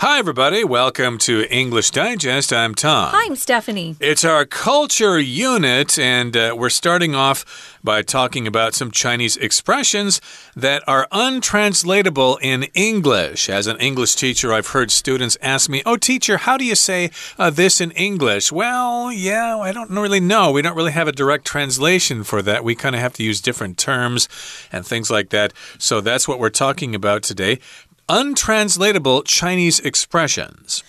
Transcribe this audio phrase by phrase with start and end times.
[0.00, 0.62] Hi, everybody.
[0.62, 2.52] Welcome to English Digest.
[2.52, 3.12] I'm Tom.
[3.14, 3.96] Hi, I'm Stephanie.
[3.98, 10.20] It's our culture unit, and uh, we're starting off by talking about some Chinese expressions
[10.54, 13.48] that are untranslatable in English.
[13.48, 17.10] As an English teacher, I've heard students ask me, Oh, teacher, how do you say
[17.38, 18.52] uh, this in English?
[18.52, 20.52] Well, yeah, I don't really know.
[20.52, 22.64] We don't really have a direct translation for that.
[22.64, 24.28] We kind of have to use different terms
[24.70, 25.54] and things like that.
[25.78, 27.60] So that's what we're talking about today
[28.08, 30.82] untranslatable Chinese expressions.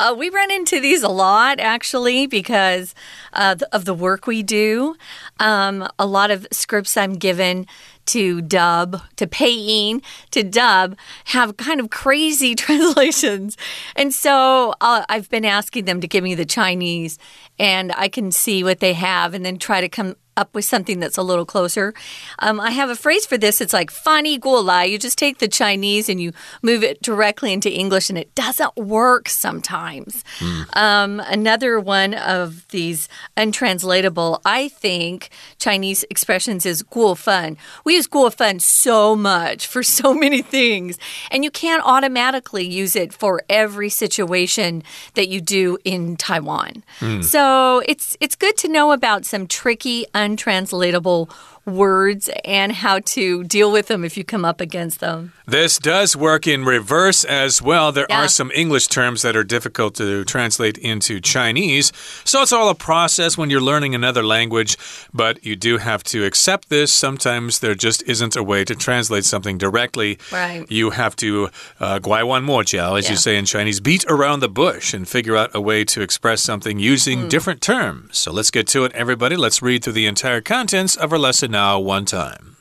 [0.00, 2.96] Uh, we run into these a lot, actually, because
[3.32, 4.96] uh, of the work we do.
[5.38, 7.66] Um, a lot of scripts I'm given
[8.06, 10.96] to dub, to paying, to dub,
[11.26, 13.56] have kind of crazy translations.
[13.94, 17.16] And so uh, I've been asking them to give me the Chinese,
[17.58, 21.00] and I can see what they have and then try to come up with something
[21.00, 21.94] that's a little closer.
[22.38, 23.60] Um, I have a phrase for this.
[23.60, 27.70] It's like "fani guolai." You just take the Chinese and you move it directly into
[27.70, 30.24] English, and it doesn't work sometimes.
[30.38, 30.76] Mm.
[30.76, 38.60] Um, another one of these untranslatable, I think, Chinese expressions is "guofan." We use "guofan"
[38.60, 40.98] so much for so many things,
[41.30, 44.82] and you can't automatically use it for every situation
[45.14, 46.84] that you do in Taiwan.
[47.00, 47.24] Mm.
[47.24, 51.28] So it's it's good to know about some tricky untranslatable
[51.66, 55.32] words and how to deal with them if you come up against them.
[55.46, 57.92] This does work in reverse as well.
[57.92, 58.24] There yeah.
[58.24, 61.92] are some English terms that are difficult to translate into Chinese.
[62.24, 64.76] So it's all a process when you're learning another language,
[65.12, 66.92] but you do have to accept this.
[66.92, 70.18] Sometimes there just isn't a way to translate something directly.
[70.32, 70.70] Right.
[70.70, 73.10] You have to uh, guai wan mo jiao, as yeah.
[73.12, 76.42] you say in Chinese, beat around the bush and figure out a way to express
[76.42, 77.28] something using mm.
[77.28, 78.18] different terms.
[78.18, 79.36] So let's get to it, everybody.
[79.36, 82.56] Let's read through the entire contents of our lesson now one time.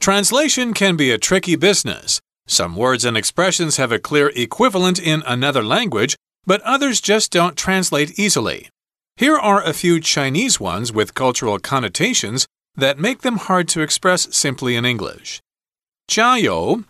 [0.00, 2.20] Translation can be a tricky business.
[2.46, 7.56] Some words and expressions have a clear equivalent in another language, but others just don't
[7.56, 8.68] translate easily.
[9.16, 14.34] Here are a few Chinese ones with cultural connotations that make them hard to express
[14.34, 15.40] simply in English.
[16.08, 16.82] 加油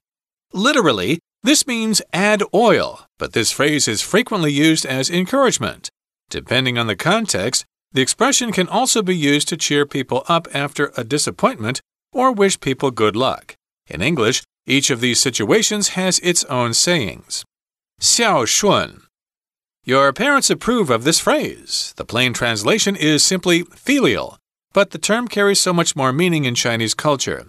[0.55, 5.91] Literally, this means add oil, but this phrase is frequently used as encouragement.
[6.31, 10.92] Depending on the context, the expression can also be used to cheer people up after
[10.97, 11.80] a disappointment
[12.12, 13.54] or wish people good luck.
[13.88, 17.44] In English, each of these situations has its own sayings.
[18.00, 19.03] Xiao 孝顺.
[19.84, 21.92] Your parents approve of this phrase.
[21.97, 24.38] The plain translation is simply filial,
[24.72, 27.47] but the term carries so much more meaning in Chinese culture.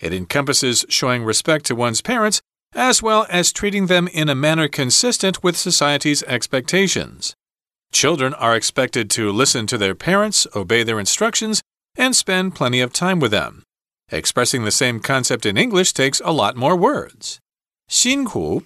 [0.00, 2.40] It encompasses showing respect to one's parents
[2.74, 7.34] as well as treating them in a manner consistent with society's expectations.
[7.92, 11.62] Children are expected to listen to their parents, obey their instructions,
[11.96, 13.62] and spend plenty of time with them.
[14.10, 17.38] Expressing the same concept in English takes a lot more words.
[17.88, 18.62] 辛苦.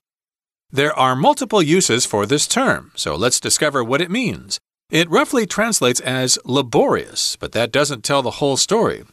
[0.72, 4.58] There are multiple uses for this term, so let's discover what it means.
[4.90, 9.04] It roughly translates as laborious, but that doesn't tell the whole story.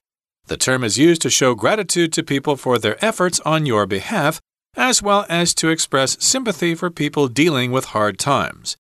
[0.48, 4.40] The term is used to show gratitude to people for their efforts on your behalf,
[4.76, 8.78] as well as to express sympathy for people dealing with hard times.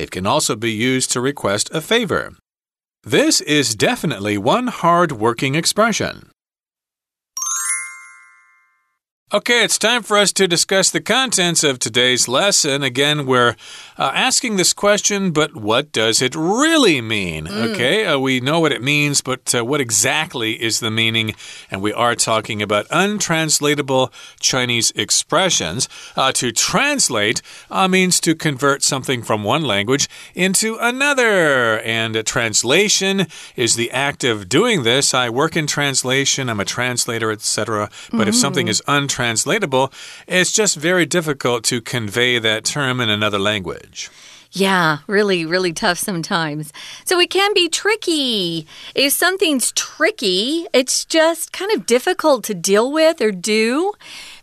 [0.00, 2.32] It can also be used to request a favor.
[3.04, 6.30] This is definitely one hard working expression.
[9.30, 12.82] Okay, it's time for us to discuss the contents of today's lesson.
[12.82, 13.56] Again, we're
[14.00, 17.44] uh, asking this question, but what does it really mean?
[17.44, 17.74] Mm.
[17.74, 21.34] Okay, uh, we know what it means, but uh, what exactly is the meaning?
[21.70, 25.86] And we are talking about untranslatable Chinese expressions.
[26.16, 31.80] Uh, to translate uh, means to convert something from one language into another.
[31.80, 35.12] And translation is the act of doing this.
[35.12, 37.90] I work in translation, I'm a translator, etc.
[38.10, 38.28] But mm.
[38.28, 38.70] if something mm.
[38.70, 39.92] is untranslatable,
[40.26, 43.89] it's just very difficult to convey that term in another language.
[44.52, 46.72] Yeah, really, really tough sometimes.
[47.04, 48.66] So it can be tricky.
[48.96, 53.92] If something's tricky, it's just kind of difficult to deal with or do.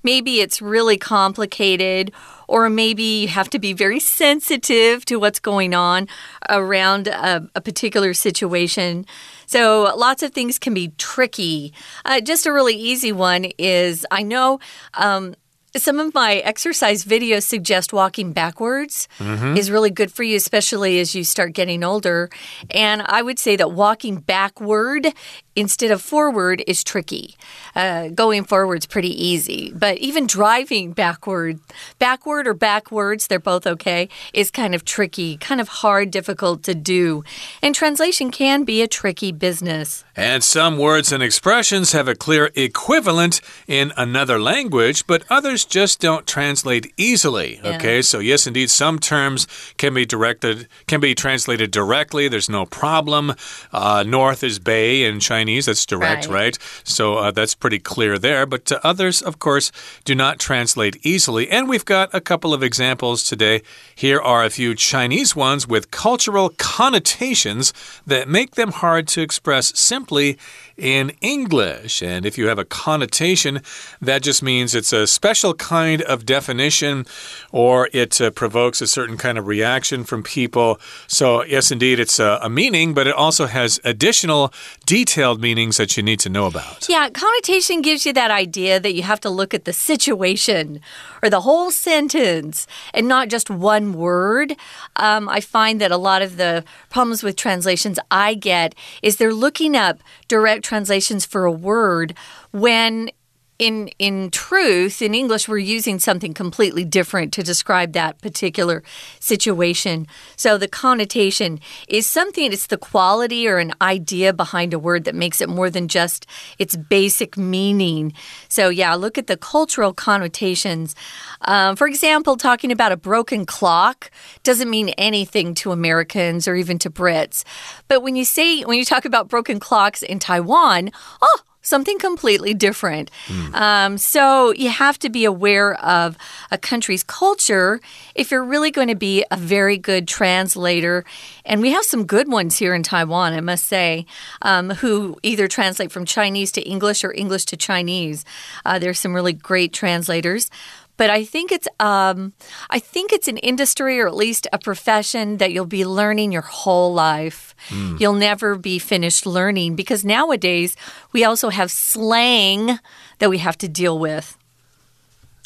[0.03, 2.13] Maybe it's really complicated,
[2.47, 6.07] or maybe you have to be very sensitive to what's going on
[6.47, 9.05] around a, a particular situation.
[9.45, 11.73] So lots of things can be tricky.
[12.05, 14.61] Uh, just a really easy one is I know.
[14.93, 15.35] Um,
[15.81, 19.57] some of my exercise videos suggest walking backwards mm -hmm.
[19.57, 22.29] is really good for you, especially as you start getting older.
[22.69, 25.13] And I would say that walking backward
[25.57, 27.35] instead of forward is tricky.
[27.75, 31.59] Uh, going forward is pretty easy, but even driving backward,
[31.97, 36.75] backward or backwards, they're both okay, is kind of tricky, kind of hard, difficult to
[36.75, 37.23] do.
[37.63, 40.05] And translation can be a tricky business.
[40.15, 45.99] And some words and expressions have a clear equivalent in another language, but others just
[45.99, 47.59] don't translate easily.
[47.63, 47.75] Yeah.
[47.75, 49.47] Okay, so yes, indeed, some terms
[49.77, 52.27] can be directed, can be translated directly.
[52.27, 53.33] There's no problem.
[53.71, 56.37] Uh, north is bay in Chinese, that's direct, right?
[56.37, 56.57] Right.
[56.83, 58.45] So uh, that's pretty clear there.
[58.45, 59.71] But uh, others, of course,
[60.05, 61.49] do not translate easily.
[61.49, 63.61] And we've got a couple of examples today.
[63.95, 67.73] Here are a few Chinese ones with cultural connotations
[68.05, 70.37] that make them hard to express simply
[70.77, 72.03] in English.
[72.03, 73.61] And if you have a connotation,
[73.99, 77.05] that just means it's a special kind of definition
[77.51, 80.79] or it uh, provokes a certain kind of reaction from people.
[81.07, 84.53] So, yes, indeed, it's a, a meaning, but it also has additional
[84.85, 86.87] detailed meanings that you need to know about.
[86.89, 90.79] Yeah, connotation gives you that idea that you have to look at the situation
[91.21, 94.55] or the whole sentence and not just one word.
[94.95, 99.33] Um, I find that a lot of the problems with translations I get is they're
[99.33, 102.13] looking up direct translations for a word
[102.51, 103.09] when
[103.59, 108.83] in in truth in english we're using something completely different to describe that particular
[109.19, 110.07] situation.
[110.35, 115.15] So the connotation is something it's the quality or an idea behind a word that
[115.15, 116.25] makes it more than just
[116.57, 118.13] its basic meaning.
[118.49, 120.95] So yeah look at the cultural connotations.
[121.41, 124.11] Um, for example talking about a broken clock
[124.43, 127.43] doesn't mean anything to americans or even to brits.
[127.87, 132.53] But when you say when you talk about broken clocks in taiwan oh something completely
[132.53, 133.11] different.
[133.53, 136.17] Um, so you have to be aware of
[136.49, 137.79] a country's culture
[138.15, 141.03] if you're really going to be a very good translator.
[141.45, 144.05] And we have some good ones here in Taiwan, I must say,
[144.41, 148.23] um, who either translate from Chinese to English or English to Chinese.
[148.65, 150.49] Uh, there's some really great translators
[150.97, 152.33] but I think it's um,
[152.69, 156.41] I think it's an industry or at least a profession that you'll be learning your
[156.41, 157.55] whole life.
[157.99, 160.75] You'll never be finished learning because nowadays
[161.11, 162.79] we also have slang
[163.19, 164.37] that we have to deal with.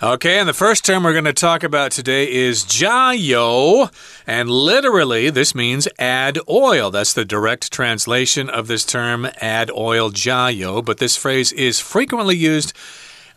[0.04, 3.92] Okay, and the first term we're going to talk about today is jiao.
[4.26, 6.90] And literally, this means add oil.
[6.90, 10.84] That's the direct translation of this term, add oil, jiao.
[10.84, 12.74] But this phrase is frequently used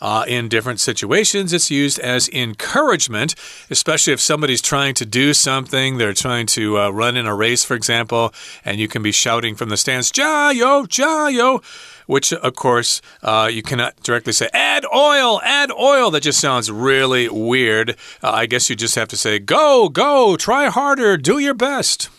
[0.00, 1.52] uh, in different situations.
[1.52, 3.34] It's used as encouragement,
[3.70, 5.98] especially if somebody's trying to do something.
[5.98, 8.32] They're trying to uh, run in a race, for example,
[8.64, 11.62] and you can be shouting from the stands, Jayo, Jayo.
[12.06, 16.10] Which, of course, uh, you cannot directly say, add oil, add oil.
[16.10, 17.96] That just sounds really weird.
[18.22, 22.10] Uh, I guess you just have to say, go, go, try harder, do your best.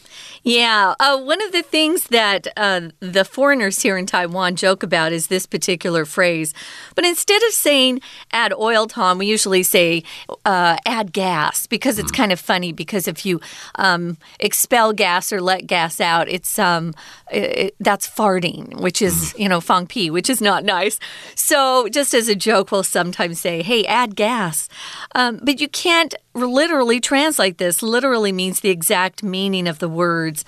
[0.48, 5.12] Yeah, uh, one of the things that uh, the foreigners here in Taiwan joke about
[5.12, 6.54] is this particular phrase.
[6.94, 8.02] But instead of saying
[8.32, 10.04] add oil, Tom, we usually say
[10.46, 12.72] uh, add gas because it's kind of funny.
[12.74, 13.42] Because if you
[13.74, 16.94] um, expel gas or let gas out, it's um,
[17.32, 21.00] it, that's farting, which is you know fang pi, which is not nice.
[21.34, 24.70] So just as a joke, we'll sometimes say, "Hey, add gas,"
[25.16, 27.82] um, but you can't literally translate this.
[27.82, 29.90] Literally means the exact meaning of the
[30.36, 30.46] words.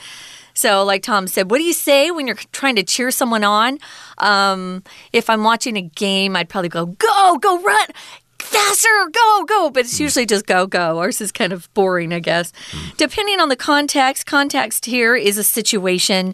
[0.53, 3.77] So, like Tom said, what do you say when you're trying to cheer someone on?
[4.17, 7.87] Um, if I'm watching a game, I'd probably go, go, go, run.
[8.39, 9.69] Faster, go, go.
[9.69, 10.97] But it's usually just go, go.
[10.97, 12.53] Ours is kind of boring, I guess.
[12.97, 16.33] Depending on the context, context here is a situation.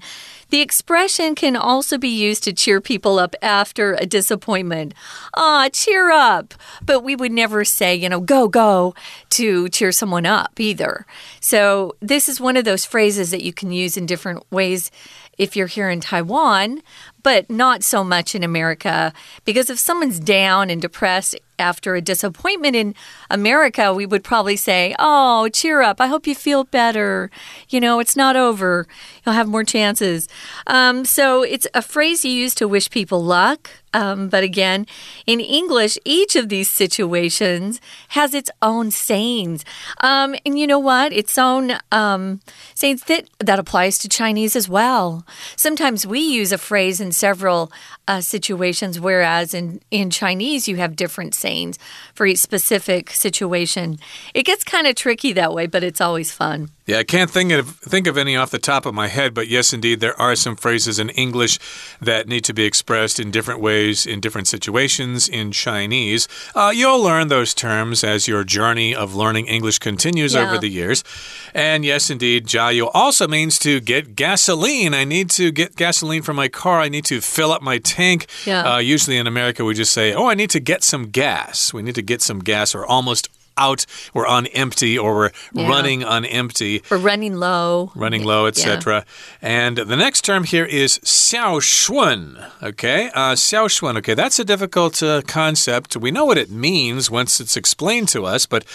[0.54, 4.94] The expression can also be used to cheer people up after a disappointment.
[5.34, 6.54] Ah, cheer up.
[6.86, 8.94] But we would never say, you know, go, go
[9.32, 11.07] to cheer someone up either.
[11.40, 14.92] So this is one of those phrases that you can use in different ways
[15.40, 16.83] if you're here in Taiwan,
[17.23, 19.13] but not so much in America.
[19.45, 22.95] Because if someone's down and depressed after a disappointment in
[23.30, 26.01] America, we would probably say, Oh, cheer up.
[26.01, 27.31] I hope you feel better.
[27.69, 28.87] You know, it's not over.
[29.25, 30.27] You'll have more chances.
[30.68, 33.69] Um, so it's a phrase you use to wish people luck.
[33.94, 34.87] Um, but again,
[35.27, 39.63] in English, each of these situations has its own sayings.
[40.01, 41.13] Um, and you know what?
[41.13, 42.42] Its own um,
[42.73, 45.25] sayings that, that applies to Chinese as well.
[45.56, 47.72] Sometimes we use a phrase in several
[48.08, 51.80] uh, situations, whereas in, in Chinese, you have different sayings
[52.14, 54.00] for each specific situation.
[54.34, 56.70] It gets kind of tricky that way, but it's always fun.
[56.85, 59.47] Yeah, I can't think of think of any off the top of my head, but
[59.47, 61.57] yes, indeed, there are some phrases in English
[62.02, 66.28] that need to be expressed in different ways in different situations in Chinese.
[66.54, 70.42] Uh, you'll learn those terms as your journey of learning English continues Yeah.
[70.42, 71.06] over the years.
[71.54, 74.94] And yes, indeed, jiao also means to get gasoline.
[74.94, 76.81] I need to get gasoline for my car.
[76.81, 78.25] I need to fill up my tank.
[78.45, 78.73] Yeah.
[78.73, 81.81] Uh, usually in America, we just say, "Oh, I need to get some gas." We
[81.81, 85.68] need to get some gas, or almost out, we're on empty, or we're yeah.
[85.68, 86.81] running on empty.
[86.90, 87.92] We're running low.
[87.95, 88.95] Running low, etc.
[88.95, 89.04] Yeah.
[89.42, 92.44] And the next term here is xiao shun.
[92.62, 93.98] Okay, uh, xiao shun.
[93.98, 95.98] Okay, that's a difficult uh, concept.
[95.98, 98.66] We know what it means once it's explained to us, but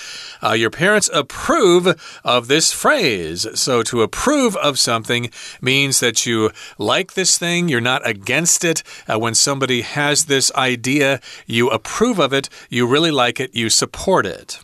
[0.43, 3.47] uh, your parents approve of this phrase.
[3.55, 5.31] So to approve of something
[5.61, 8.83] means that you like this thing, you're not against it.
[9.09, 13.71] Uh, when somebody has this idea, you approve of it, you really like it, you
[13.71, 14.61] support it.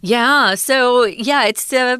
[0.00, 0.54] Yeah.
[0.54, 1.98] So yeah, it's uh,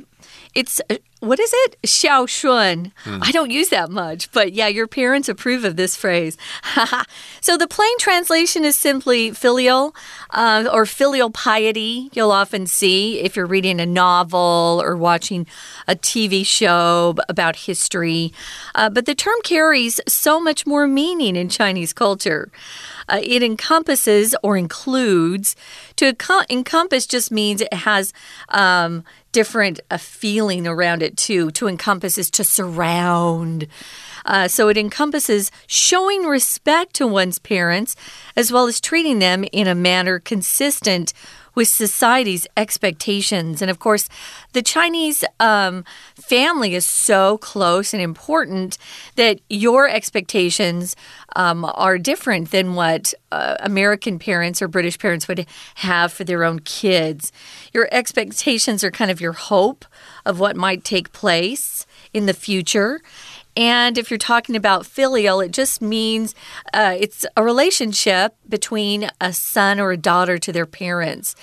[0.55, 1.77] it's uh, what is it?
[1.83, 2.93] Xiao Shun.
[3.05, 3.19] Hmm.
[3.23, 6.37] I don't use that much, but yeah, your parents approve of this phrase.
[7.41, 9.95] so the plain translation is simply filial
[10.31, 12.11] uh, or filial piety.
[12.13, 15.47] You'll often see if you're reading a novel or watching
[15.89, 18.33] a TV show about history.
[18.75, 22.51] Uh, but the term carries so much more meaning in Chinese culture.
[23.09, 25.57] Uh, it encompasses or includes.
[25.97, 26.15] To
[26.51, 28.13] encompass just means it has
[28.49, 31.51] um, different a feeling around it too.
[31.53, 33.67] To encompass is to surround.
[34.25, 37.95] Uh, so it encompasses showing respect to one's parents
[38.35, 41.13] as well as treating them in a manner consistent
[41.57, 43.61] with society's expectations.
[43.61, 44.09] And of course,
[44.53, 45.85] the Chinese um,
[46.15, 48.79] family is so close and important
[49.17, 50.95] that your expectations
[51.35, 55.47] um, are different than what uh, American parents or British parents would
[55.77, 57.33] have for their own kids.
[57.73, 59.85] Your expectations are kind of your hope
[60.25, 63.01] of what might take place in the future.
[63.57, 66.35] And if you're talking about filial, it just means
[66.75, 71.35] uh, it's a relationship between a son or a daughter to their parents.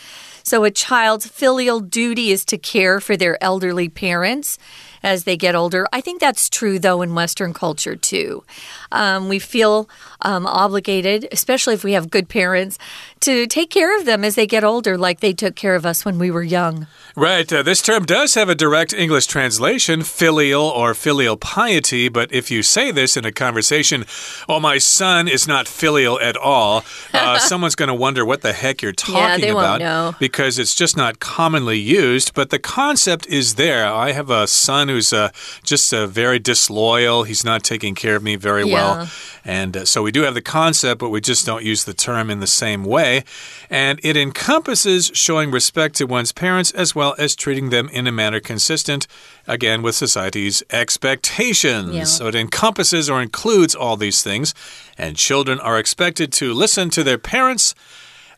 [0.44, 4.60] So a child's filial duty is to care for their elderly parents
[5.04, 5.88] as they get older.
[5.92, 8.44] I think that's true, though, in Western culture, too.
[8.92, 9.90] Um, we feel
[10.22, 12.78] um, obligated, especially if we have good parents,
[13.22, 16.06] to take care of them as they get older, like they took care of us
[16.06, 16.88] when we were young.
[17.16, 17.52] Right.
[17.52, 22.10] Uh, this term does have a direct English translation, filial or filial piety.
[22.10, 24.06] But if you say this in a conversation,
[24.50, 26.84] oh, my son is not filial at all,
[27.14, 30.20] uh, someone's going to wonder what the heck you're talking yeah, about.
[30.20, 32.34] Because it's just not commonly used.
[32.34, 33.88] But the concept is there.
[33.88, 35.30] I have a son who's uh,
[35.64, 37.24] just uh, very disloyal.
[37.24, 38.74] He's not taking care of me very yeah.
[38.74, 39.10] well.
[39.44, 42.30] And uh, so we do have the concept, but we just don't use the term
[42.30, 43.24] in the same way.
[43.70, 48.12] And it encompasses showing respect to one's parents as well as treating them in a
[48.12, 49.08] manner consistent,
[49.48, 51.94] again, with society's expectations.
[51.94, 52.04] Yeah.
[52.06, 54.54] So it encompasses or includes all these things.
[54.98, 57.76] And children are expected to listen to their parents,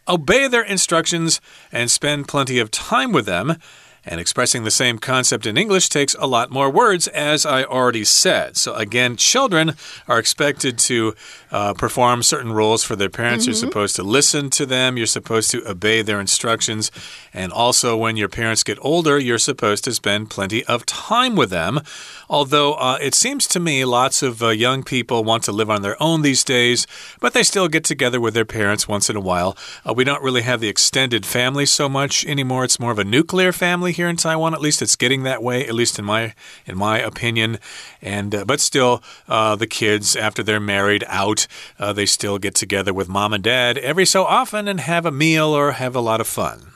[0.07, 3.57] obey their instructions, and spend plenty of time with them.
[4.05, 8.03] And expressing the same concept in English takes a lot more words, as I already
[8.03, 8.55] said.
[8.55, 9.73] So, again, children
[10.07, 11.15] are expected to
[11.51, 13.45] uh, perform certain roles for their parents.
[13.45, 13.55] Mm -hmm.
[13.55, 13.71] You're mm-hmm.
[13.71, 16.91] supposed to listen to them, you're supposed to obey their instructions.
[17.33, 21.49] And also, when your parents get older, you're supposed to spend plenty of time with
[21.49, 21.81] them.
[22.27, 25.81] Although uh, it seems to me lots of uh, young people want to live on
[25.81, 26.87] their own these days,
[27.19, 29.51] but they still get together with their parents once in a while.
[29.85, 32.63] Uh, we don't really have the extended family so much anymore.
[32.65, 34.54] It's more of a nuclear family here in Taiwan.
[34.54, 36.34] At least it's getting that way, at least in my
[36.66, 37.58] in my opinion.
[38.02, 41.46] And uh, but still, uh, the kids after they're married out,
[41.78, 45.10] uh, they still get together with mom and dad every so often and have a
[45.10, 46.72] meal or have a lot of fun.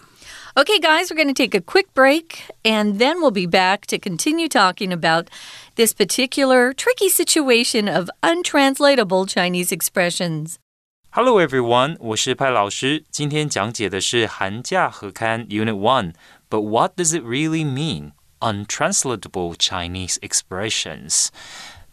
[0.57, 3.99] Okay, guys, we're going to take a quick break and then we'll be back to
[3.99, 5.29] continue talking about
[5.75, 10.61] this particular tricky situation of untranslatable Chinese expressions.
[11.11, 13.05] Hello everyone，我是派老师。
[13.11, 16.13] 今天讲解的是寒假合刊 Unit One。
[16.50, 18.14] But what does it really mean?
[18.40, 21.28] Untranslatable Chinese expressions。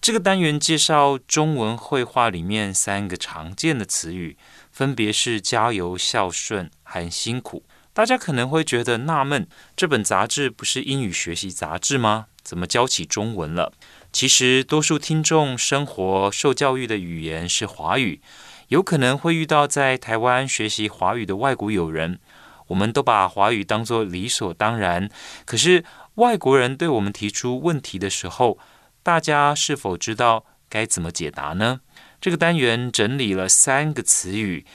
[0.00, 4.36] 这个单元介绍中文绘画里面三个常见的词语，
[4.70, 7.64] 分别是加油、孝顺和辛苦。
[7.92, 12.26] 大家可能会觉得纳闷，这本杂志不是英语学习杂志吗？
[12.42, 13.72] 怎么教起中文了？
[14.12, 18.20] 其实，多数听众生活受教育的语言是华语，
[18.68, 22.20] 有可能会遇到在台湾学习华语的外国友人，
[22.68, 25.08] 我们都把华语当作理所当然。
[25.44, 28.58] 可是，外国人对我们提出问题的时候，
[29.02, 31.80] 大家是否知道该怎么解答呢？
[32.20, 34.66] 这个单元整理了三个词语。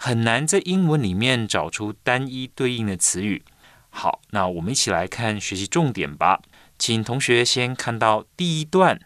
[0.00, 3.42] 很难在英文里面找出单一对应的词语。
[3.90, 6.40] 好，那我们一起来看学习重点吧。
[6.78, 9.00] 请同学先看到第一段，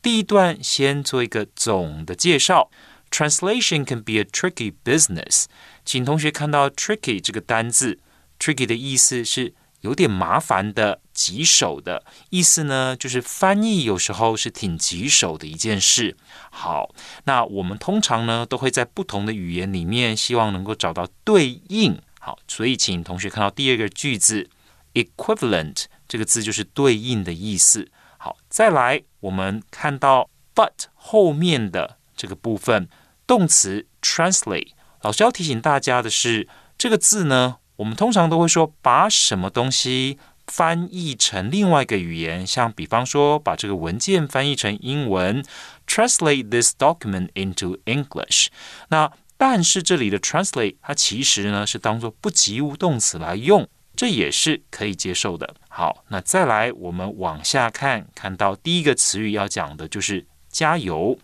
[0.00, 2.70] 第一段先做一个总的介绍。
[3.10, 5.44] Translation can be a tricky business。
[5.84, 7.98] 请同学看到 tricky 这个单字
[8.38, 9.54] ，tricky 的意思是。
[9.82, 16.16] 有点麻烦的、棘手的意思呢，就是翻译有时候是挺棘手的一件事。
[16.50, 16.92] 好，
[17.26, 21.96] 那我们通常呢都会在不同的语言里面，希望能够找到对应。
[22.18, 24.50] 好，所以请同学看到第二个句子
[24.94, 27.88] ，equivalent 这个字就是对应的意思。
[28.16, 32.88] 好，再来我们看到 but 后面的这个部分，
[33.28, 34.70] 动词 translate。
[35.02, 45.44] 老师要提醒大家的是，这个字呢，我们通常都会说把什么东西翻译成另外一个语言，像比方说把这个文件翻译成英文
[45.86, 48.46] ，translate this document into English。
[48.88, 55.54] 那但是这里的 translate 它其实呢是当做不及物动词来用，这也是可以接受的。
[55.68, 61.18] 好，那再来我们往下看，看到第一个词语要讲的就是加油。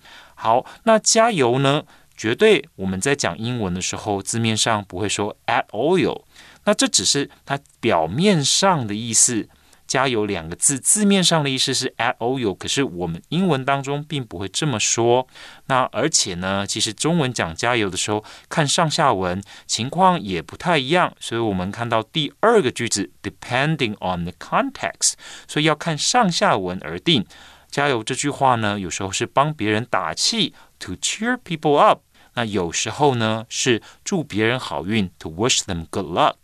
[0.44, 1.82] 好，那加油呢，
[2.14, 6.22] 绝对我们在讲英文的时候字面上不会说 add oil，
[6.64, 9.48] 那这只是它表面上的意思。
[9.86, 15.26] 加油两个字字面上的意思是 add oil，可是我们英文当中并不会这么说。
[15.68, 21.10] 那而且呢，其实中文讲加油的时候，看上下文情况也不太一样。
[21.20, 25.14] 所以我们看到第二个句子，depending on the context，
[25.48, 27.24] 所以要看上下文而定。
[27.74, 32.02] 加油这句话呢，有时候是帮别人打气，to cheer people up；
[32.34, 36.36] 那有时候呢，是祝别人好运，to wish them good luck。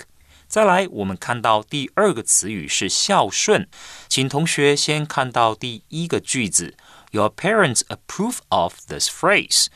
[0.48, 3.68] 再来，我们看到第二个词语是孝顺，
[4.08, 6.74] 请同学先看到第一个句子
[7.12, 9.66] ：Your parents approve of this phrase.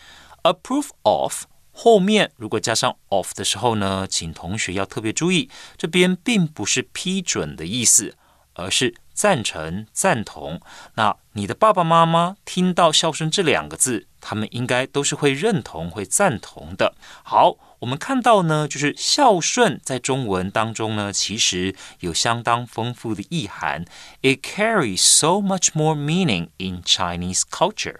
[0.43, 8.17] Approve of 后面如果加上 of 的时候呢，请同学要特别注意，这边并不是批准的意思，
[8.55, 10.61] 而是赞成、赞同。
[10.97, 16.95] 那你的爸爸妈妈听到孝顺这两个字，他们应该都是会认同、会赞同的。
[17.23, 17.57] 好。
[17.81, 23.85] 我们看到呢，就是孝顺在中文当中呢，其实有相当丰富的意涵。
[24.23, 27.97] It carries so much more meaning in Chinese culture。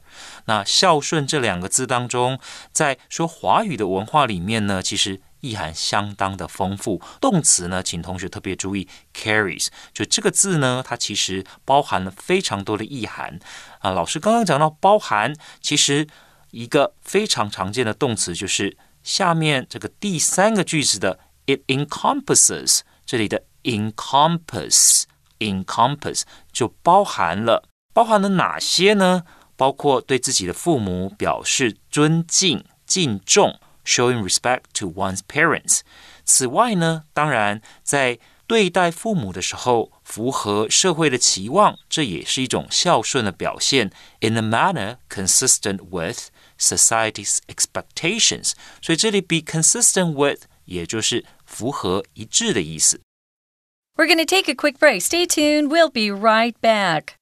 [0.47, 2.39] 那孝顺这两个字当中，
[2.73, 7.01] 在说华语的文化里面呢，其实意涵相当的丰富。
[7.21, 13.39] 动词呢，请同学特别注意，carries，就这个字呢，它其实包含了非常多的意涵
[13.81, 13.91] 啊。
[13.91, 16.07] 老师刚刚讲到包含，其实
[16.51, 18.77] 一个非常常见的动词就是。
[19.05, 25.03] 下面这个第三个句子的 it encompasses，这里的 encompass
[25.41, 29.25] encompass 就包含了包含了哪些呢？
[29.59, 35.82] 包括对自己的父母表示尊敬敬重 ，showing respect to one's parents。
[36.26, 43.92] 此外呢，当然在对待父母的时候，符合社会的期望，这也是一种孝顺的表现。
[44.22, 53.02] In a manner consistent with society's expectations，所以这里 be consistent with 也就是符合一致的意思。
[53.96, 55.02] We're going to take a quick break.
[55.02, 55.68] Stay tuned.
[55.68, 57.16] We'll be right back.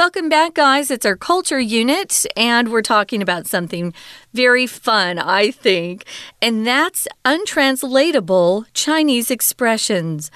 [0.00, 0.90] Welcome back, guys.
[0.90, 3.92] It's our culture unit, and we're talking about something
[4.32, 6.06] very fun, I think,
[6.40, 10.30] and that's untranslatable Chinese expressions.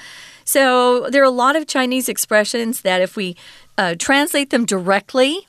[0.45, 3.39] So, there are a lot of Chinese expressions that if we
[3.79, 5.49] uh, translate them directly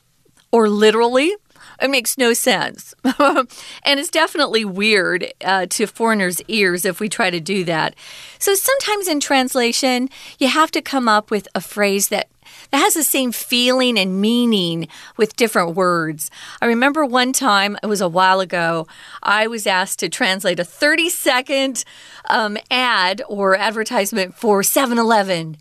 [0.50, 1.36] or literally,
[1.82, 2.94] it makes no sense.
[3.18, 7.94] and it's definitely weird uh, to foreigners' ears if we try to do that.
[8.38, 12.28] So sometimes in translation, you have to come up with a phrase that
[12.70, 16.30] that has the same feeling and meaning with different words.
[16.60, 18.86] I remember one time, it was a while ago,
[19.22, 21.84] I was asked to translate a 30 second
[22.28, 25.56] um, ad or advertisement for 7 Eleven.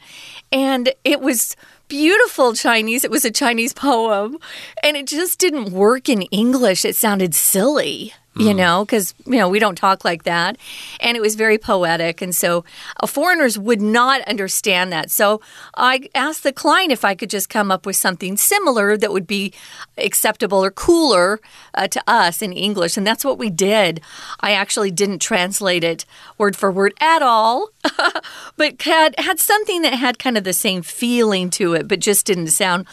[0.52, 1.56] And it was
[1.88, 3.04] beautiful Chinese.
[3.04, 4.38] It was a Chinese poem,
[4.84, 6.86] and it just didn't work in English.
[6.86, 8.56] It sounded silly you mm.
[8.58, 10.58] know, because, you know, we don't talk like that.
[11.00, 12.21] And it was very poetic.
[12.21, 12.65] And so
[13.00, 15.10] uh, foreigners would not understand that.
[15.10, 15.41] So
[15.76, 19.26] I asked the client if I could just come up with something similar that would
[19.26, 19.54] be
[19.98, 21.39] acceptable or cooler
[21.74, 22.98] uh, to us in English.
[22.98, 24.02] And that's what we did.
[24.41, 26.06] I actually didn't translate it
[26.38, 27.69] word for word at all,
[28.58, 32.26] but had, had something that had kind of the same feeling to it, but just
[32.26, 32.86] didn't sound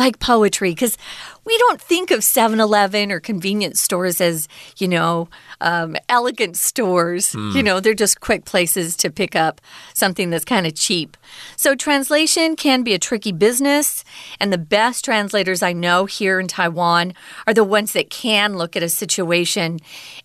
[0.00, 0.96] like poetry because
[1.50, 5.28] we don't think of 7 Eleven or convenience stores as, you know,
[5.60, 7.32] um, elegant stores.
[7.32, 7.56] Mm.
[7.56, 9.60] You know, they're just quick places to pick up
[9.92, 11.16] something that's kind of cheap.
[11.56, 14.04] So, translation can be a tricky business.
[14.38, 17.14] And the best translators I know here in Taiwan
[17.48, 19.80] are the ones that can look at a situation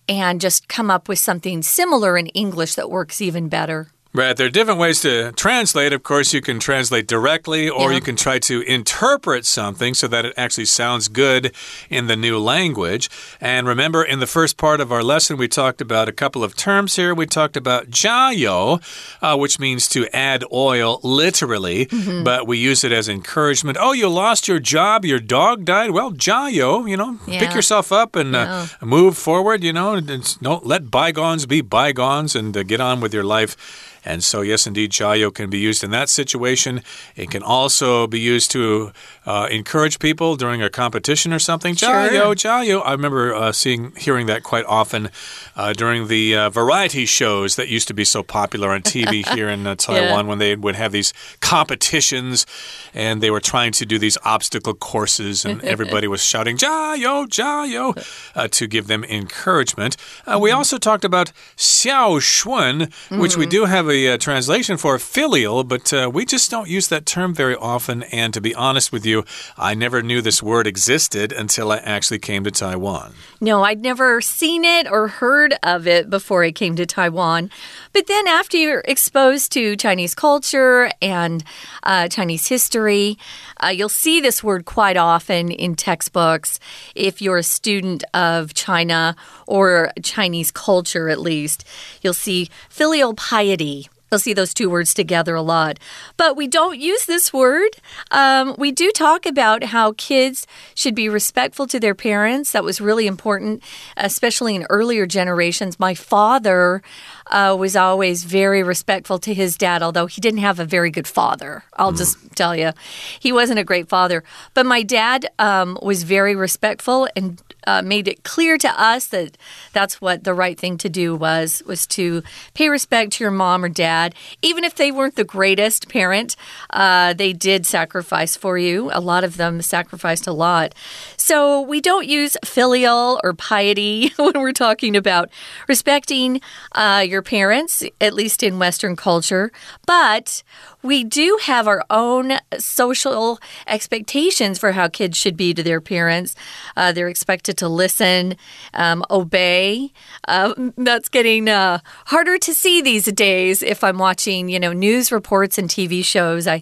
[0.08, 3.88] and just come up with something similar in English that works even better.
[4.16, 4.38] Right.
[4.38, 5.92] There are different ways to translate.
[5.92, 7.98] Of course, you can translate directly, or yeah.
[7.98, 11.54] you can try to interpret something so that it actually sounds good
[11.90, 13.10] in the new language.
[13.42, 16.56] And remember, in the first part of our lesson, we talked about a couple of
[16.56, 17.14] terms here.
[17.14, 18.82] We talked about jayo,
[19.22, 22.24] uh, which means to add oil literally, mm -hmm.
[22.24, 23.78] but we use it as encouragement.
[23.78, 25.92] Oh, you lost your job, your dog died.
[25.92, 27.40] Well, jayo, you know, yeah.
[27.40, 28.62] pick yourself up and uh, yeah.
[28.82, 33.02] uh, move forward, you know, and don't let bygones be bygones and uh, get on
[33.02, 33.58] with your life.
[34.06, 36.82] And so, yes, indeed, Jayo can be used in that situation.
[37.16, 38.92] It can also be used to
[39.26, 41.76] uh, encourage people during a competition or something.
[41.76, 41.90] Sure.
[41.90, 42.86] Jayo, Jayo.
[42.86, 45.10] I remember uh, seeing, hearing that quite often
[45.56, 49.50] uh, during the uh, variety shows that used to be so popular on TV here
[49.50, 52.46] in uh, Taiwan when they would have these competitions
[52.94, 58.32] and they were trying to do these obstacle courses and everybody was shouting, Jayo, Jayo,
[58.36, 59.98] uh, to give them encouragement.
[60.28, 65.00] Uh, we also talked about xiao shun, which we do have a uh, translation for
[65.00, 68.04] filial, but uh, we just don't use that term very often.
[68.04, 69.24] And to be honest with you,
[69.58, 73.14] I never knew this word existed until I actually came to Taiwan.
[73.42, 77.50] No, I'd never seen it or heard of it before I came to Taiwan.
[77.94, 81.44] But then, after you're exposed to Chinese culture and
[81.84, 83.18] uh, Chinese history,
[83.64, 86.60] uh, you'll see this word quite often in textbooks
[86.96, 89.16] if you're a student of China
[89.48, 91.66] or Chinese culture, at least.
[92.02, 93.85] You'll see filial piety.
[94.12, 95.80] You'll see those two words together a lot.
[96.16, 97.72] But we don't use this word.
[98.12, 102.52] Um, we do talk about how kids should be respectful to their parents.
[102.52, 103.64] That was really important,
[103.98, 105.80] especially in earlier generations.
[105.80, 106.82] My father
[107.28, 111.08] uh, was always very respectful to his dad, although he didn't have a very good
[111.08, 111.64] father.
[111.74, 112.72] I'll just tell you.
[113.20, 114.24] He wasn't a great father.
[114.54, 119.38] But my dad um, was very respectful and uh, made it clear to us that
[119.74, 122.22] that's what the right thing to do was was to
[122.54, 124.05] pay respect to your mom or dad
[124.42, 126.36] even if they weren't the greatest parent
[126.70, 128.90] uh, they did sacrifice for you.
[128.94, 130.74] A lot of them sacrificed a lot.
[131.18, 135.30] So we don't use filial or piety when we're talking about
[135.68, 136.42] respecting
[136.74, 139.52] uh, your parents at least in western culture.
[139.86, 140.44] But
[140.86, 146.36] we do have our own social expectations for how kids should be to their parents.
[146.78, 148.36] Uh, they're expected to listen,
[148.74, 149.92] um, obey.
[150.28, 153.64] Uh, that's getting uh, harder to see these days.
[153.64, 156.62] If I'm watching, you know, news reports and TV shows, I,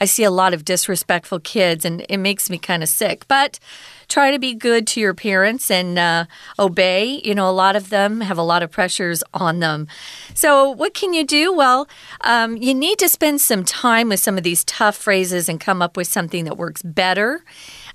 [0.00, 3.26] I see a lot of disrespectful kids, and it makes me kind of sick.
[3.28, 3.58] But
[4.14, 6.24] try to be good to your parents and uh,
[6.56, 7.20] obey.
[7.24, 9.88] You know, a lot of them have a lot of pressures on them.
[10.34, 11.52] So, what can you do?
[11.52, 11.88] Well,
[12.20, 15.82] um, you need to spend some time with some of these tough phrases and come
[15.82, 17.42] up with something that works better.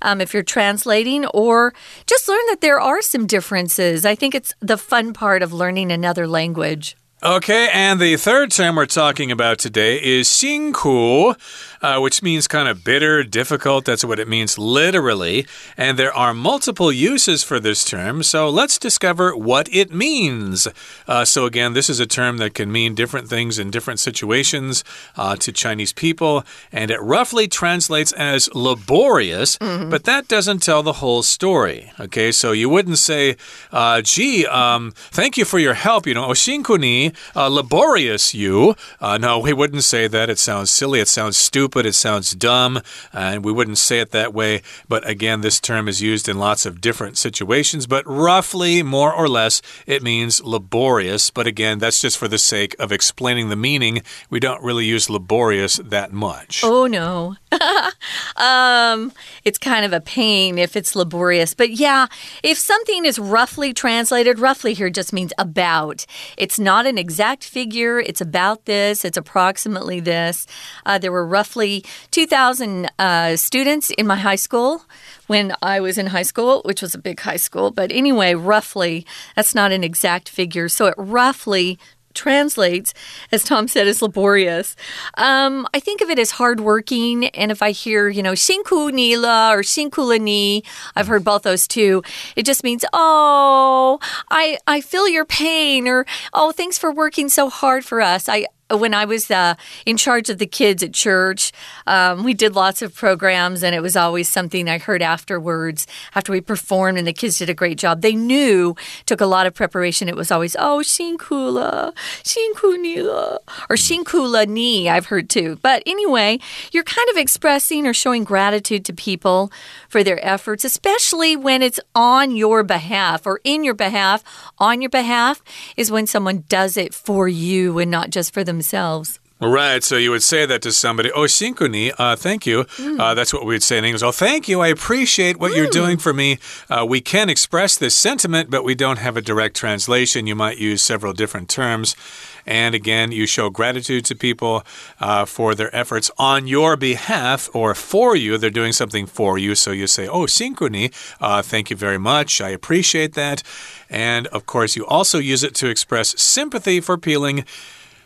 [0.02, 1.72] Um, if you're translating, or
[2.06, 4.04] just learn that there are some differences.
[4.04, 6.96] I think it's the fun part of learning another language.
[7.23, 11.35] Okay, and the third term we're talking about today is 辛苦,
[11.81, 13.85] uh, which means kind of bitter, difficult.
[13.85, 15.47] That's what it means literally.
[15.75, 20.67] And there are multiple uses for this term, so let's discover what it means.
[21.07, 24.83] Uh, so, again, this is a term that can mean different things in different situations
[25.17, 30.93] uh, to Chinese people, and it roughly translates as laborious, but that doesn't tell the
[30.93, 31.91] whole story.
[31.99, 33.35] Okay, so you wouldn't say,
[33.71, 38.74] uh, gee, um, thank you for your help, you know, 哦辛苦你, uh, laborious you.
[39.00, 40.30] Uh, no, we wouldn't say that.
[40.30, 41.00] It sounds silly.
[41.00, 41.86] It sounds stupid.
[41.86, 42.80] It sounds dumb.
[43.12, 44.62] And we wouldn't say it that way.
[44.88, 47.86] But again, this term is used in lots of different situations.
[47.86, 51.30] But roughly, more or less, it means laborious.
[51.30, 54.02] But again, that's just for the sake of explaining the meaning.
[54.28, 56.62] We don't really use laborious that much.
[56.64, 57.36] Oh no.
[58.36, 59.12] um,
[59.44, 61.54] it's kind of a pain if it's laborious.
[61.54, 62.06] But yeah,
[62.42, 66.06] if something is roughly translated, roughly here just means about.
[66.36, 70.46] It's not an exact figure, it's about this, it's approximately this.
[70.86, 74.82] Uh, there were roughly 2,000 uh, students in my high school
[75.26, 77.70] when I was in high school, which was a big high school.
[77.70, 80.68] But anyway, roughly, that's not an exact figure.
[80.68, 81.78] So it roughly
[82.20, 82.92] translates,
[83.32, 84.76] as Tom said, as laborious.
[85.16, 87.26] Um, I think of it as hardworking.
[87.42, 90.62] And if I hear, you know, shinku nila or shinkula ni,
[90.94, 92.02] I've heard both those too.
[92.36, 93.98] It just means, oh,
[94.30, 98.28] I, I feel your pain or, oh, thanks for working so hard for us.
[98.28, 99.54] I, when I was uh,
[99.84, 101.52] in charge of the kids at church,
[101.86, 106.32] um, we did lots of programs, and it was always something I heard afterwards after
[106.32, 108.02] we performed, and the kids did a great job.
[108.02, 110.08] They knew took a lot of preparation.
[110.08, 114.88] It was always oh shinkula, shinkunila, or shinkula ni.
[114.88, 116.38] I've heard too, but anyway,
[116.72, 119.50] you're kind of expressing or showing gratitude to people
[119.88, 124.22] for their efforts, especially when it's on your behalf or in your behalf.
[124.58, 125.42] On your behalf
[125.76, 129.18] is when someone does it for you and not just for themselves themselves.
[129.42, 132.64] Right, so you would say that to somebody, oh, synchrony, uh, thank you.
[132.76, 133.00] Mm.
[133.00, 134.02] Uh, that's what we would say in English.
[134.02, 135.56] Oh, thank you, I appreciate what mm.
[135.56, 136.38] you're doing for me.
[136.68, 140.26] Uh, we can express this sentiment, but we don't have a direct translation.
[140.26, 141.96] You might use several different terms.
[142.44, 144.62] And again, you show gratitude to people
[145.00, 148.36] uh, for their efforts on your behalf or for you.
[148.36, 149.54] They're doing something for you.
[149.54, 152.40] So you say, Oh, synchrony, uh, thank you very much.
[152.40, 153.42] I appreciate that.
[153.88, 157.44] And of course, you also use it to express sympathy for feeling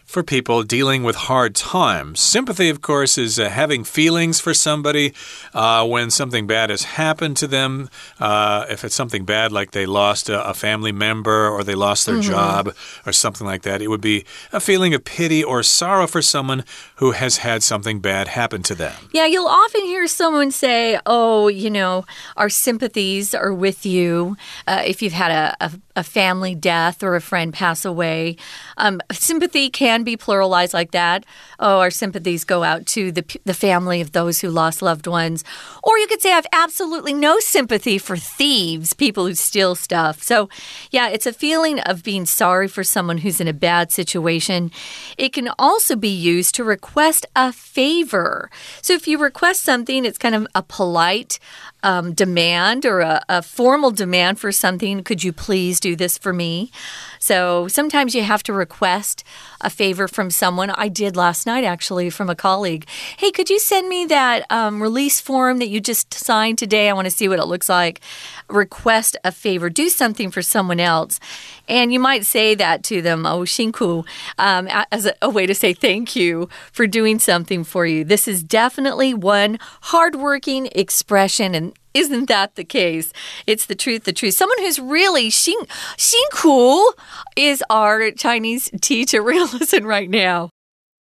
[0.05, 2.21] for people dealing with hard times.
[2.21, 5.13] Sympathy, of course, is uh, having feelings for somebody
[5.53, 7.89] uh, when something bad has happened to them.
[8.21, 12.07] Uh, if it's something bad, like they lost a, a family member or they lost
[12.07, 12.31] their mm -hmm.
[12.31, 12.75] job
[13.07, 16.65] or something like that, it would be a feeling of pity or sorrow for someone
[16.97, 18.95] who has had something bad happen to them.
[19.13, 22.05] Yeah, you'll often hear someone say, Oh, you know,
[22.37, 24.37] our sympathies are with you
[24.67, 28.37] uh, if you've had a, a, a, family death or a friend pass away.
[28.77, 31.25] Um, sympathy can can be pluralized like that.
[31.59, 35.45] Oh, our sympathies go out to the, the family of those who lost loved ones.
[35.83, 40.23] Or you could say, I have absolutely no sympathy for thieves, people who steal stuff.
[40.23, 40.49] So,
[40.91, 44.73] yeah, it's a feeling of being sorry for someone who's in a bad situation.
[45.17, 48.51] It can also be used to request a favor.
[48.83, 51.39] So, if you request something, it's kind of a polite
[51.85, 55.05] um, demand or a, a formal demand for something.
[55.05, 56.73] Could you please do this for me?
[57.21, 59.23] So sometimes you have to request
[59.61, 60.71] a favor from someone.
[60.71, 62.87] I did last night, actually, from a colleague.
[63.19, 66.89] Hey, could you send me that um, release form that you just signed today?
[66.89, 68.01] I want to see what it looks like.
[68.49, 71.21] Request a favor, do something for someone else.
[71.69, 74.05] And you might say that to them, oh, shinku,
[74.39, 78.05] um, as a, a way to say thank you for doing something for you.
[78.05, 83.12] This is definitely one hardworking expression, and isn't that the case?
[83.46, 84.36] It's the truth, the truth.
[84.36, 85.56] Someone who's really 辛
[85.98, 86.96] 辛苦
[87.36, 89.22] is our Chinese teacher.
[89.22, 90.50] We're going to listen right now.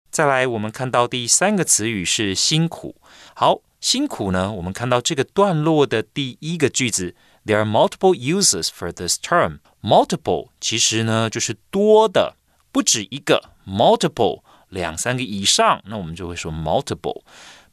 [0.09, 2.95] 再来，我们看到第三个词语是辛苦。
[3.35, 9.59] 好，辛苦呢，我们看到这个段落的第一个句子，There are multiple uses for this term.
[9.81, 12.35] Multiple 其实呢就是多的，
[12.71, 13.51] 不止一个。
[13.67, 17.21] Multiple 两三个以上，那我们就会说 multiple。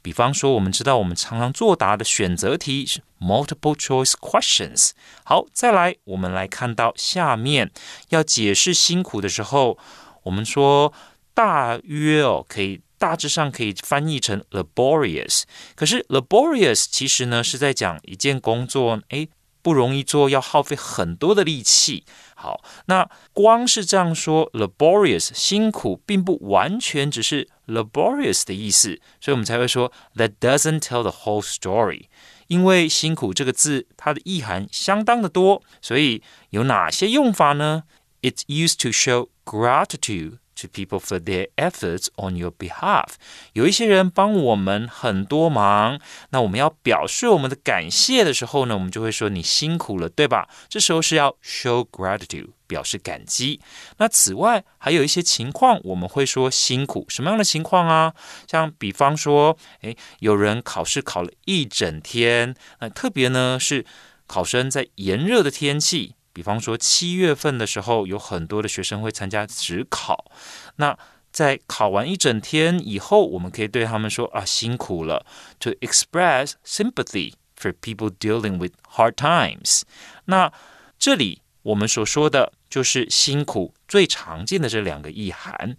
[0.02, 4.92] 比方说，我们知道我们常常作答的选择题是 multiple choice questions。
[5.24, 7.72] 好，再来，我们来看到下面
[8.10, 9.78] 要解释辛苦的时候，
[10.24, 10.94] 我们说
[11.34, 15.44] 大约哦，可以大致上可以翻译成 laborious。
[15.76, 19.30] 可是 laborious 其实呢是在讲一件工作，诶，
[19.62, 22.06] 不容易做，要耗费很多的力气。
[22.36, 32.06] 好，那光是这样说，laborious 辛苦，并不完全只是 laborious 的意思，所以我们才会说 that doesn't tell the whole story。
[32.48, 37.84] 因为辛苦这个字，它的意涵相当的多，所以有哪些用法呢
[38.22, 40.40] ？It's used to show gratitude。
[40.62, 43.14] To people for their efforts on your behalf。
[43.54, 50.48] 有一些人帮我们很多忙，那我们要表示我们的感谢的时候呢，我们就会说你辛苦了，对吧？
[50.68, 53.60] 这时候是要 show gratitude，表示感激。
[53.98, 58.14] 那此外还有一些情况，我们会说辛苦，什么样的情况啊？
[58.48, 63.86] 像比方说，诶，有人考试考了一整天，那特别呢是
[64.28, 66.16] 考生在炎热的天气。
[66.40, 70.32] 比方说七月份的时候，有很多的学生会参加职考。
[70.78, 70.98] 那
[71.34, 75.26] 在考完一整天以后，我们可以对他们说啊，辛苦了
[75.60, 79.82] ，to express sympathy for people dealing with hard times。
[80.28, 80.54] 那
[80.98, 85.76] 这里我们所说的就是辛苦最常见的这两个意涵。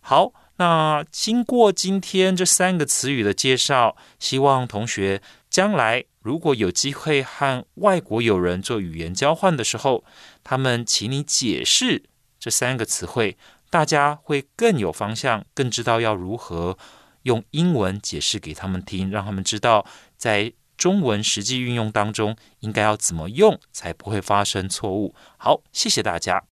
[0.00, 6.04] 好，那经过今天这三个词语的介绍，希望同学将来。
[6.24, 10.04] 如果有机会和外国友人做语言交换的时候，
[10.42, 12.04] 他们请你解释
[12.40, 13.36] 这三个词汇，
[13.68, 16.78] 大家会更有方向，更知道要如何
[17.24, 19.84] 用英文解释给他们听，让他们知道
[20.16, 25.14] 在中文实际运用当中应该要怎么用，才不会发生错误。
[25.36, 26.44] 好，谢谢大家。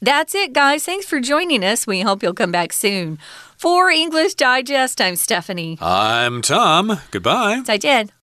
[0.00, 0.80] That's it, guys.
[0.80, 1.86] Thanks for joining us.
[1.86, 3.16] We hope you'll come back soon.
[3.58, 5.78] For English Digest, I'm Stephanie.
[5.78, 6.98] I'm Tom.
[7.10, 7.64] Goodbye.
[7.64, 8.23] 再见。